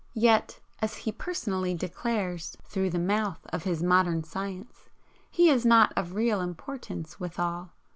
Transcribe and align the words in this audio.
Yet, 0.17 0.59
as 0.79 0.95
he 1.05 1.11
personally 1.11 1.75
declares, 1.75 2.57
through 2.63 2.89
the 2.89 2.97
mouth 2.97 3.39
of 3.53 3.65
his 3.65 3.83
modern 3.83 4.23
science, 4.23 4.89
he 5.29 5.51
is 5.51 5.63
not 5.63 5.93
of 5.95 6.15
real 6.15 6.41
importance 6.41 7.19
withal. 7.19 7.69